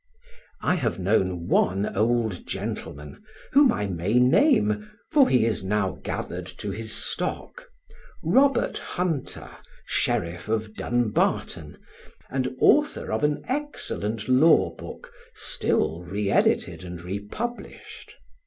[0.63, 6.47] I have known one old gentleman, whom I may name, for he is now gathered
[6.47, 7.67] to his stock
[8.23, 11.77] Robert Hunter, Sheriff of Dumbarton,
[12.31, 18.15] and author of an excellent law book still re edited and republished.